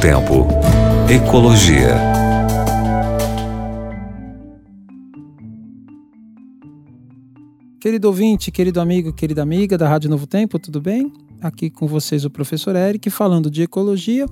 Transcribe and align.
Tempo. 0.00 0.46
Ecologia. 1.10 1.94
Querido 7.78 8.08
ouvinte, 8.08 8.50
querido 8.50 8.80
amigo, 8.80 9.12
querida 9.12 9.42
amiga 9.42 9.76
da 9.76 9.86
Rádio 9.86 10.08
Novo 10.08 10.26
Tempo, 10.26 10.58
tudo 10.58 10.80
bem? 10.80 11.12
Aqui 11.42 11.68
com 11.68 11.86
vocês 11.86 12.24
o 12.24 12.30
professor 12.30 12.74
Eric 12.74 13.10
falando 13.10 13.50
de 13.50 13.60
ecologia 13.60 14.24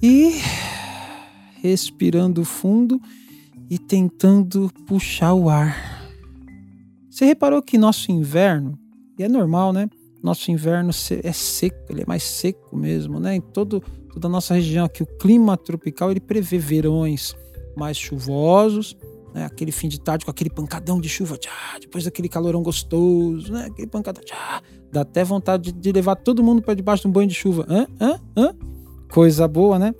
e 0.00 0.40
respirando 1.60 2.44
fundo 2.44 3.00
e 3.68 3.80
tentando 3.80 4.70
puxar 4.86 5.34
o 5.34 5.50
ar. 5.50 5.76
Você 7.10 7.24
reparou 7.24 7.60
que 7.60 7.76
nosso 7.76 8.12
inverno, 8.12 8.78
e 9.18 9.24
é 9.24 9.28
normal, 9.28 9.72
né? 9.72 9.88
Nosso 10.26 10.50
inverno 10.50 10.90
é 11.22 11.32
seco, 11.32 11.78
ele 11.88 12.02
é 12.02 12.04
mais 12.04 12.24
seco 12.24 12.76
mesmo, 12.76 13.20
né? 13.20 13.36
Em 13.36 13.40
todo, 13.40 13.80
toda 14.12 14.26
a 14.26 14.28
nossa 14.28 14.54
região 14.54 14.84
aqui, 14.84 15.00
o 15.00 15.06
clima 15.06 15.56
tropical, 15.56 16.10
ele 16.10 16.18
prevê 16.18 16.58
verões 16.58 17.36
mais 17.76 17.96
chuvosos, 17.96 18.96
né? 19.32 19.44
aquele 19.44 19.70
fim 19.70 19.86
de 19.86 20.00
tarde 20.00 20.24
com 20.24 20.30
aquele 20.32 20.50
pancadão 20.50 21.00
de 21.00 21.08
chuva, 21.08 21.36
tchá, 21.36 21.78
depois 21.80 22.02
daquele 22.02 22.28
calorão 22.28 22.60
gostoso, 22.60 23.52
né? 23.52 23.66
aquele 23.66 23.86
pancadão, 23.86 24.20
tchá, 24.24 24.60
dá 24.90 25.02
até 25.02 25.22
vontade 25.22 25.70
de, 25.70 25.78
de 25.78 25.92
levar 25.92 26.16
todo 26.16 26.42
mundo 26.42 26.60
para 26.60 26.74
debaixo 26.74 27.02
de 27.02 27.08
um 27.08 27.12
banho 27.12 27.28
de 27.28 27.34
chuva. 27.34 27.64
Hã? 27.68 27.86
Hã? 28.00 28.20
Hã? 28.36 28.52
Coisa 29.12 29.46
boa, 29.46 29.78
né? 29.78 29.94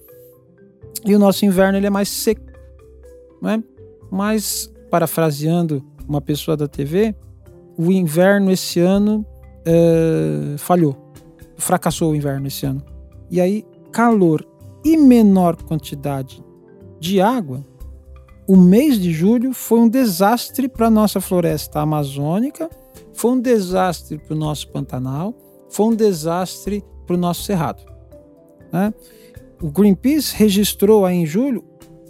E 1.05 1.15
o 1.15 1.21
nosso 1.21 1.45
inverno 1.45 1.79
ele 1.79 1.87
é 1.87 1.91
mais 1.91 2.09
seco, 2.09 2.51
né? 3.41 3.63
Mas, 4.11 4.75
parafraseando 4.91 5.85
uma 6.09 6.21
pessoa 6.21 6.57
da 6.57 6.67
TV, 6.67 7.15
o 7.79 7.93
inverno 7.93 8.51
esse 8.51 8.81
ano 8.81 9.25
uh, 9.67 10.59
falhou, 10.59 10.97
fracassou 11.57 12.13
o 12.13 12.17
inverno 12.17 12.47
esse 12.47 12.65
ano. 12.67 12.83
E 13.31 13.41
aí, 13.41 13.65
calor 13.93 14.47
e 14.85 14.97
menor 14.97 15.57
quantidade 15.63 16.43
de 17.01 17.21
água, 17.21 17.65
o 18.47 18.57
mês 18.57 19.01
de 19.01 19.13
julho 19.13 19.53
foi 19.53 19.81
um 19.81 19.89
desastre 19.89 20.69
para 20.69 20.87
a 20.87 20.91
nossa 20.91 21.21
floresta 21.21 21.81
amazônica, 21.81 22.71
foi 23.13 23.33
um 23.33 23.41
desastre 23.41 24.19
para 24.19 24.35
o 24.35 24.39
nosso 24.39 24.69
Pantanal, 24.69 25.35
foi 25.69 25.87
um 25.87 25.95
desastre 25.95 26.85
para 27.07 27.15
o 27.15 27.19
nosso 27.19 27.43
Cerrado. 27.43 27.83
Né? 28.73 28.95
O 29.61 29.71
Greenpeace 29.71 30.37
registrou 30.37 31.05
aí 31.05 31.17
em 31.17 31.27
julho 31.27 31.65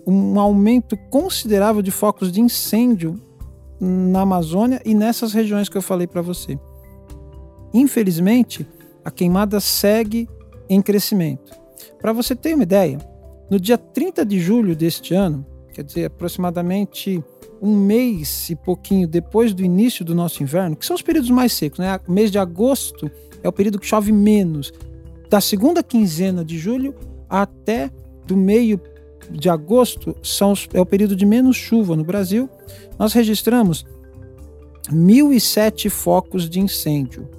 um 0.06 0.38
aumento 0.38 0.96
considerável 1.10 1.80
de 1.80 1.90
focos 1.90 2.30
de 2.30 2.40
incêndio 2.40 3.20
na 3.80 4.22
Amazônia 4.22 4.80
e 4.84 4.94
nessas 4.94 5.32
regiões 5.32 5.68
que 5.68 5.76
eu 5.76 5.82
falei 5.82 6.06
para 6.06 6.22
você. 6.22 6.58
Infelizmente, 7.76 8.66
a 9.04 9.10
queimada 9.10 9.60
segue 9.60 10.26
em 10.66 10.80
crescimento. 10.80 11.52
Para 12.00 12.10
você 12.10 12.34
ter 12.34 12.54
uma 12.54 12.62
ideia, 12.62 12.96
no 13.50 13.60
dia 13.60 13.76
30 13.76 14.24
de 14.24 14.40
julho 14.40 14.74
deste 14.74 15.12
ano, 15.12 15.44
quer 15.74 15.84
dizer, 15.84 16.06
aproximadamente 16.06 17.22
um 17.60 17.76
mês 17.76 18.48
e 18.48 18.56
pouquinho 18.56 19.06
depois 19.06 19.52
do 19.52 19.62
início 19.62 20.06
do 20.06 20.14
nosso 20.14 20.42
inverno, 20.42 20.74
que 20.74 20.86
são 20.86 20.96
os 20.96 21.02
períodos 21.02 21.28
mais 21.28 21.52
secos, 21.52 21.78
né? 21.78 22.00
O 22.08 22.12
mês 22.12 22.30
de 22.30 22.38
agosto 22.38 23.10
é 23.42 23.48
o 23.48 23.52
período 23.52 23.78
que 23.78 23.86
chove 23.86 24.10
menos. 24.10 24.72
Da 25.28 25.40
segunda 25.40 25.82
quinzena 25.82 26.42
de 26.42 26.56
julho 26.56 26.94
até 27.28 27.90
do 28.26 28.38
meio 28.38 28.80
de 29.30 29.50
agosto 29.50 30.16
são, 30.22 30.54
é 30.72 30.80
o 30.80 30.86
período 30.86 31.14
de 31.14 31.26
menos 31.26 31.56
chuva 31.56 31.94
no 31.94 32.04
Brasil. 32.04 32.48
Nós 32.98 33.12
registramos 33.12 33.84
1.007 34.90 35.90
focos 35.90 36.48
de 36.48 36.58
incêndio 36.58 37.35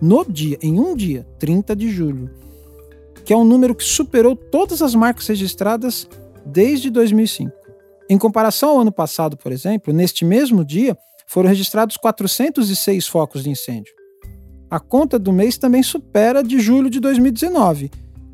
no 0.00 0.24
dia, 0.24 0.58
em 0.62 0.78
um 0.80 0.94
dia, 0.96 1.26
30 1.38 1.76
de 1.76 1.90
julho, 1.90 2.30
que 3.24 3.32
é 3.32 3.36
um 3.36 3.44
número 3.44 3.74
que 3.74 3.84
superou 3.84 4.34
todas 4.34 4.82
as 4.82 4.94
marcas 4.94 5.26
registradas 5.26 6.08
desde 6.44 6.90
2005. 6.90 7.52
Em 8.08 8.18
comparação 8.18 8.70
ao 8.70 8.80
ano 8.80 8.92
passado, 8.92 9.36
por 9.36 9.52
exemplo, 9.52 9.92
neste 9.92 10.24
mesmo 10.24 10.64
dia 10.64 10.96
foram 11.26 11.48
registrados 11.48 11.96
406 11.96 13.06
focos 13.06 13.44
de 13.44 13.50
incêndio. 13.50 13.92
A 14.68 14.80
conta 14.80 15.18
do 15.18 15.32
mês 15.32 15.58
também 15.58 15.82
supera 15.82 16.42
de 16.42 16.58
julho 16.58 16.90
de 16.90 16.98
2019, 16.98 17.90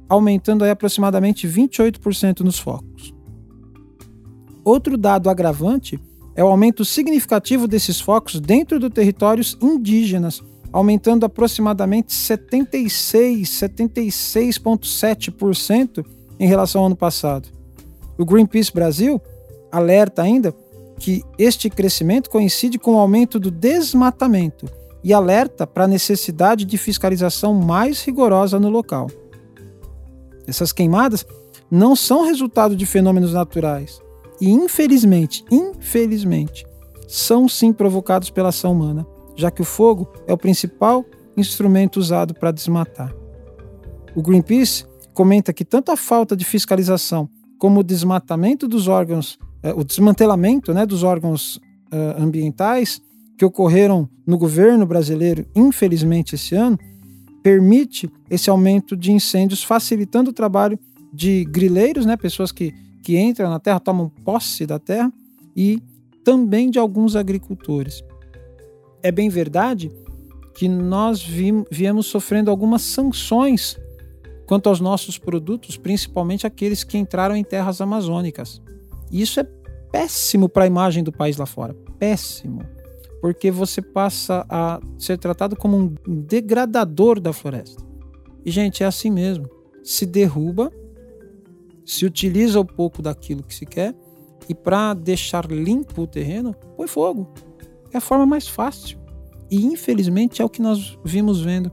aumentando 0.08 0.64
aí 0.64 0.70
aproximadamente 0.70 1.46
28% 1.46 2.40
nos 2.40 2.58
focos. 2.58 3.14
Outro 4.64 4.96
dado 4.96 5.28
agravante 5.28 6.00
é 6.34 6.42
o 6.42 6.48
aumento 6.48 6.84
significativo 6.84 7.66
desses 7.66 8.00
focos 8.00 8.40
dentro 8.40 8.78
de 8.78 8.90
territórios 8.90 9.56
indígenas, 9.60 10.42
aumentando 10.76 11.24
aproximadamente 11.24 12.12
76, 12.12 13.48
76,7% 13.48 16.04
em 16.38 16.46
relação 16.46 16.82
ao 16.82 16.88
ano 16.88 16.96
passado. 16.96 17.48
O 18.18 18.26
Greenpeace 18.26 18.70
Brasil 18.70 19.18
alerta 19.72 20.20
ainda 20.20 20.54
que 20.98 21.22
este 21.38 21.70
crescimento 21.70 22.28
coincide 22.28 22.78
com 22.78 22.94
o 22.94 22.98
aumento 22.98 23.40
do 23.40 23.50
desmatamento 23.50 24.66
e 25.02 25.14
alerta 25.14 25.66
para 25.66 25.84
a 25.84 25.88
necessidade 25.88 26.66
de 26.66 26.76
fiscalização 26.76 27.54
mais 27.54 28.04
rigorosa 28.04 28.60
no 28.60 28.68
local. 28.68 29.10
Essas 30.46 30.72
queimadas 30.72 31.24
não 31.70 31.96
são 31.96 32.26
resultado 32.26 32.76
de 32.76 32.84
fenômenos 32.84 33.32
naturais 33.32 33.98
e, 34.38 34.50
infelizmente, 34.50 35.42
infelizmente, 35.50 36.66
são 37.08 37.48
sim 37.48 37.72
provocados 37.72 38.28
pela 38.28 38.50
ação 38.50 38.72
humana, 38.72 39.06
já 39.36 39.50
que 39.50 39.62
o 39.62 39.64
fogo 39.64 40.08
é 40.26 40.32
o 40.32 40.38
principal 40.38 41.04
instrumento 41.36 41.98
usado 41.98 42.34
para 42.34 42.50
desmatar. 42.50 43.14
O 44.14 44.22
Greenpeace 44.22 44.84
comenta 45.12 45.52
que 45.52 45.64
tanto 45.64 45.92
a 45.92 45.96
falta 45.96 46.34
de 46.36 46.44
fiscalização 46.44 47.28
como 47.58 47.80
o 47.80 47.84
desmatamento 47.84 48.66
dos 48.66 48.88
órgãos, 48.88 49.38
eh, 49.62 49.72
o 49.74 49.84
desmantelamento 49.84 50.72
né, 50.72 50.86
dos 50.86 51.02
órgãos 51.02 51.60
eh, 51.90 52.16
ambientais 52.18 53.00
que 53.36 53.44
ocorreram 53.44 54.08
no 54.26 54.38
governo 54.38 54.86
brasileiro, 54.86 55.46
infelizmente, 55.54 56.34
esse 56.34 56.54
ano, 56.54 56.78
permite 57.42 58.10
esse 58.30 58.50
aumento 58.50 58.96
de 58.96 59.12
incêndios, 59.12 59.62
facilitando 59.62 60.30
o 60.30 60.32
trabalho 60.32 60.78
de 61.12 61.44
grileiros, 61.44 62.04
né, 62.04 62.16
pessoas 62.16 62.50
que, 62.50 62.72
que 63.02 63.18
entram 63.18 63.50
na 63.50 63.60
terra, 63.60 63.78
tomam 63.78 64.08
posse 64.24 64.66
da 64.66 64.78
terra, 64.78 65.12
e 65.54 65.80
também 66.24 66.70
de 66.70 66.78
alguns 66.78 67.14
agricultores. 67.14 68.02
É 69.06 69.12
bem 69.12 69.28
verdade 69.28 69.92
que 70.54 70.68
nós 70.68 71.22
viemos 71.70 72.06
sofrendo 72.06 72.50
algumas 72.50 72.82
sanções 72.82 73.78
quanto 74.46 74.68
aos 74.68 74.80
nossos 74.80 75.18
produtos, 75.18 75.76
principalmente 75.76 76.46
aqueles 76.46 76.82
que 76.82 76.98
entraram 76.98 77.36
em 77.36 77.44
terras 77.44 77.80
amazônicas. 77.80 78.60
E 79.12 79.20
isso 79.20 79.38
é 79.38 79.46
péssimo 79.92 80.48
para 80.48 80.64
a 80.64 80.66
imagem 80.66 81.04
do 81.04 81.12
país 81.12 81.36
lá 81.36 81.46
fora. 81.46 81.74
Péssimo 81.98 82.62
porque 83.20 83.50
você 83.50 83.80
passa 83.80 84.46
a 84.48 84.80
ser 84.98 85.18
tratado 85.18 85.56
como 85.56 85.76
um 85.76 85.94
degradador 86.06 87.20
da 87.20 87.32
floresta. 87.32 87.82
E, 88.44 88.50
gente, 88.50 88.82
é 88.82 88.86
assim 88.86 89.10
mesmo. 89.10 89.48
Se 89.82 90.06
derruba, 90.06 90.72
se 91.84 92.04
utiliza 92.04 92.60
um 92.60 92.64
pouco 92.64 93.02
daquilo 93.02 93.42
que 93.42 93.54
se 93.54 93.66
quer, 93.66 93.94
e 94.48 94.54
para 94.54 94.94
deixar 94.94 95.50
limpo 95.50 96.02
o 96.02 96.06
terreno, 96.06 96.54
põe 96.76 96.86
fogo. 96.86 97.32
É 97.96 97.98
a 97.98 98.00
forma 98.00 98.26
mais 98.26 98.46
fácil. 98.46 98.98
E, 99.50 99.64
infelizmente, 99.64 100.42
é 100.42 100.44
o 100.44 100.50
que 100.50 100.60
nós 100.60 100.98
vimos 101.02 101.40
vendo 101.40 101.72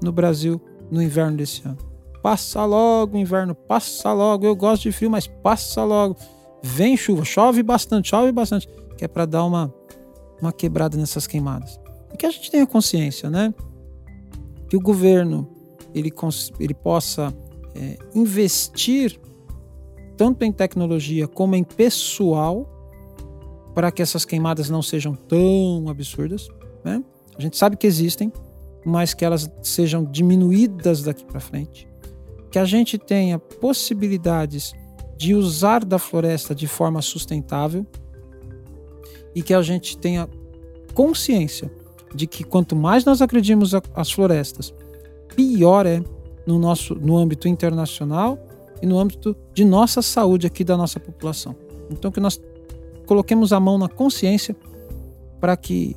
no 0.00 0.12
Brasil 0.12 0.60
no 0.88 1.02
inverno 1.02 1.36
desse 1.36 1.66
ano. 1.66 1.78
Passa 2.22 2.64
logo 2.64 3.16
o 3.16 3.20
inverno, 3.20 3.56
passa 3.56 4.12
logo. 4.12 4.46
Eu 4.46 4.54
gosto 4.54 4.84
de 4.84 4.92
frio, 4.92 5.10
mas 5.10 5.26
passa 5.26 5.82
logo. 5.82 6.16
Vem 6.62 6.96
chuva, 6.96 7.24
chove 7.24 7.60
bastante, 7.60 8.10
chove 8.10 8.30
bastante, 8.30 8.68
que 8.96 9.04
é 9.04 9.08
para 9.08 9.26
dar 9.26 9.44
uma 9.44 9.74
uma 10.40 10.52
quebrada 10.52 10.96
nessas 10.96 11.26
queimadas. 11.26 11.80
E 12.12 12.16
que 12.16 12.24
a 12.24 12.30
gente 12.30 12.52
tenha 12.52 12.66
consciência, 12.68 13.28
né? 13.28 13.52
Que 14.68 14.76
o 14.76 14.80
governo 14.80 15.48
ele, 15.92 16.12
ele 16.60 16.74
possa 16.74 17.34
é, 17.74 17.98
investir 18.14 19.18
tanto 20.16 20.44
em 20.44 20.52
tecnologia 20.52 21.26
como 21.26 21.56
em 21.56 21.64
pessoal 21.64 22.73
para 23.74 23.90
que 23.90 24.00
essas 24.00 24.24
queimadas 24.24 24.70
não 24.70 24.82
sejam 24.82 25.14
tão 25.14 25.88
absurdas. 25.88 26.48
Né? 26.84 27.02
A 27.36 27.42
gente 27.42 27.56
sabe 27.56 27.76
que 27.76 27.86
existem, 27.86 28.32
mas 28.84 29.14
que 29.14 29.24
elas 29.24 29.50
sejam 29.62 30.04
diminuídas 30.04 31.02
daqui 31.02 31.24
para 31.24 31.40
frente. 31.40 31.88
Que 32.50 32.58
a 32.58 32.64
gente 32.64 32.98
tenha 32.98 33.38
possibilidades 33.38 34.72
de 35.16 35.34
usar 35.34 35.84
da 35.84 35.98
floresta 35.98 36.54
de 36.54 36.66
forma 36.66 37.02
sustentável, 37.02 37.86
e 39.34 39.42
que 39.42 39.52
a 39.52 39.62
gente 39.62 39.98
tenha 39.98 40.28
consciência 40.94 41.70
de 42.14 42.26
que 42.26 42.44
quanto 42.44 42.76
mais 42.76 43.04
nós 43.04 43.20
agredimos 43.20 43.72
as 43.94 44.12
florestas, 44.12 44.72
pior 45.34 45.86
é 45.86 46.02
no 46.46 46.58
nosso 46.58 46.94
no 46.94 47.16
âmbito 47.16 47.48
internacional 47.48 48.38
e 48.80 48.86
no 48.86 48.98
âmbito 48.98 49.36
de 49.52 49.64
nossa 49.64 50.00
saúde 50.00 50.46
aqui 50.46 50.62
da 50.62 50.76
nossa 50.76 51.00
população. 51.00 51.56
Então 51.90 52.12
que 52.12 52.20
nós 52.20 52.40
coloquemos 53.04 53.52
a 53.52 53.60
mão 53.60 53.78
na 53.78 53.88
consciência 53.88 54.56
para 55.40 55.56
que 55.56 55.96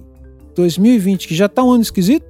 2020, 0.56 1.28
que 1.28 1.36
já 1.36 1.46
está 1.46 1.64
um 1.64 1.72
ano 1.72 1.84
esquisito, 1.84 2.26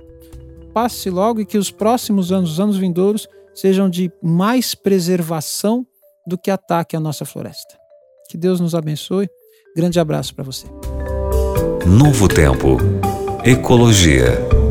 passe 0.74 1.10
logo 1.10 1.42
e 1.42 1.46
que 1.46 1.58
os 1.58 1.72
próximos 1.72 2.32
anos, 2.32 2.52
os 2.52 2.60
anos 2.60 2.78
vindouros, 2.78 3.28
sejam 3.54 3.90
de 3.90 4.12
mais 4.22 4.76
preservação 4.76 5.86
do 6.28 6.38
que 6.38 6.52
ataque 6.52 6.96
a 6.96 7.00
nossa 7.00 7.26
floresta. 7.26 7.76
Que 8.30 8.38
Deus 8.38 8.60
nos 8.60 8.76
abençoe. 8.76 9.30
Grande 9.76 10.00
abraço 10.00 10.36
para 10.36 10.44
você. 10.44 10.68
Novo 11.86 12.28
Tempo. 12.28 12.78
Ecologia. 13.44 14.67